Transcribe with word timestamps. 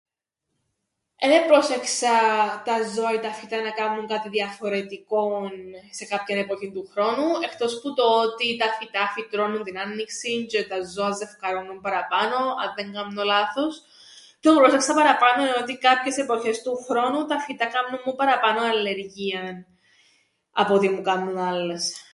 Εν 1.23 1.31
επρόσεξα 1.31 2.11
τα 2.65 2.75
ζώα 2.95 3.13
ή 3.13 3.19
τα 3.19 3.31
φυτά 3.33 3.61
να 3.61 3.71
κάμνουν 3.71 4.07
κάτι 4.07 4.29
διαφορετικόν 4.29 5.51
σε 5.91 6.05
κάποιαν.. 6.05 6.47